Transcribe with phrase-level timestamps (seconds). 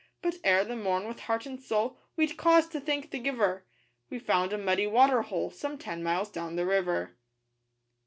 [0.23, 3.67] But ere the morn, with heart and soul We'd cause to thank the Giver
[4.09, 7.19] We found a muddy water hole Some ten miles down the river.